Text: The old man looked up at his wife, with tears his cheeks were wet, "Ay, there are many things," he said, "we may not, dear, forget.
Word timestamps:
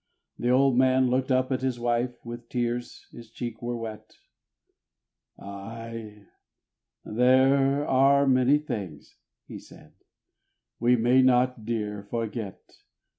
The 0.39 0.49
old 0.49 0.75
man 0.79 1.11
looked 1.11 1.31
up 1.31 1.51
at 1.51 1.61
his 1.61 1.79
wife, 1.79 2.15
with 2.25 2.49
tears 2.49 3.05
his 3.11 3.29
cheeks 3.29 3.61
were 3.61 3.77
wet, 3.77 4.17
"Ay, 5.37 6.25
there 7.05 7.87
are 7.87 8.25
many 8.25 8.57
things," 8.57 9.17
he 9.45 9.59
said, 9.59 9.93
"we 10.79 10.95
may 10.95 11.21
not, 11.21 11.65
dear, 11.67 12.01
forget. 12.09 12.59